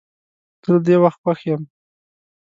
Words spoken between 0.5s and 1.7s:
زه له دې وخت خوښ یم.